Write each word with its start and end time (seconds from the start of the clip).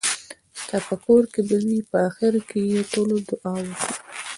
ستاپه 0.61 0.95
کور 1.05 1.23
کې 1.33 1.41
به 1.47 1.57
وي. 1.67 1.79
په 1.91 1.97
اخېر 2.09 2.33
کې 2.49 2.61
ټولو 2.91 3.15
دعا 3.29 3.53
وکړه. 3.65 3.93